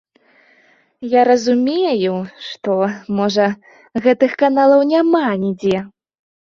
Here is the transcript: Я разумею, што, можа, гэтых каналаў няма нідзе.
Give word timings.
Я 1.11 1.21
разумею, 1.29 2.15
што, 2.47 2.79
можа, 3.21 3.47
гэтых 4.09 4.31
каналаў 4.45 4.79
няма 4.97 5.25
нідзе. 5.47 5.79